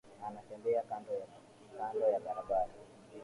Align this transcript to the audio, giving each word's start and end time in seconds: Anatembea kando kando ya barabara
Anatembea 0.27 0.81
kando 0.89 1.13
kando 1.77 2.05
ya 2.13 2.19
barabara 2.19 2.73